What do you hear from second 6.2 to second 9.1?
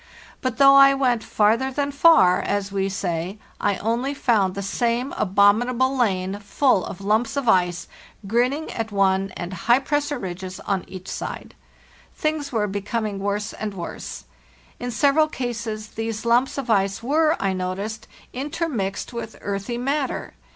full of lumps of ice, grinning at